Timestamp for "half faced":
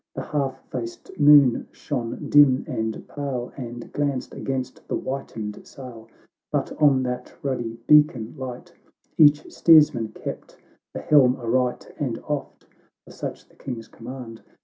0.23-1.11